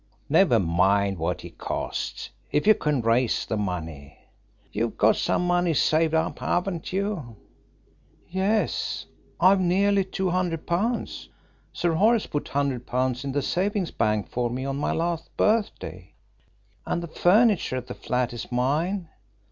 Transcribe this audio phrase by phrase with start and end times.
[0.29, 4.17] Never mind what he costs, if you can raise the money.
[4.71, 7.35] You've got some money saved up, haven't you?"
[8.27, 9.05] "Yes,
[9.39, 11.27] I've nearly £200.
[11.71, 16.15] Sir Horace put £100 in the Savings Bank for me on my last birthday.
[16.83, 19.07] And the furniture at the flat is mine.